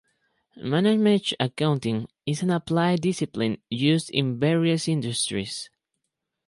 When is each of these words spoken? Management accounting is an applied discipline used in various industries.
Management 0.57 1.31
accounting 1.39 2.07
is 2.25 2.41
an 2.41 2.49
applied 2.49 3.01
discipline 3.01 3.61
used 3.69 4.09
in 4.09 4.39
various 4.39 4.87
industries. 4.87 5.69